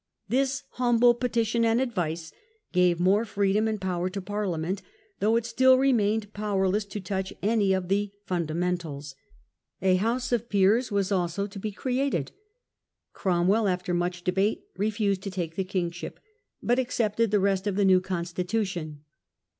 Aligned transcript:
This" 0.27 0.63
Humble 0.81 1.13
Petition 1.13 1.63
and 1.63 1.79
Advice" 1.79 2.31
gave 2.71 2.99
more 2.99 3.23
freedom 3.23 3.67
and 3.67 3.79
power 3.79 4.09
to 4.09 4.19
Parliament, 4.19 4.81
though 5.19 5.35
it 5.35 5.45
still 5.45 5.77
remained 5.77 6.33
powerless 6.33 6.85
to 6.85 6.99
touch 6.99 7.31
any 7.43 7.71
of 7.71 7.87
the" 7.87 8.09
fundamentals". 8.25 9.13
A 9.83 9.97
house 9.97 10.31
of 10.31 10.49
Peers 10.49 10.91
was 10.91 11.11
also 11.11 11.45
to 11.45 11.59
be 11.59 11.71
created. 11.71 12.31
Cromwell, 13.13 13.67
after 13.67 13.93
much 13.93 14.23
debate, 14.23 14.63
refused 14.75 15.21
to 15.21 15.29
take 15.29 15.55
the 15.55 15.63
kingship, 15.63 16.19
but 16.63 16.79
accepted 16.79 17.29
the 17.29 17.39
rest 17.39 17.67
of 17.67 17.75
the 17.75 17.85
new 17.85 18.01
constitution. 18.01 19.03